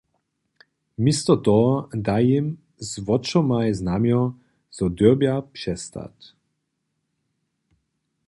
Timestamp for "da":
2.05-2.15